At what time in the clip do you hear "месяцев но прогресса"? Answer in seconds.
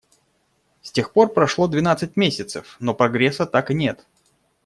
2.17-3.45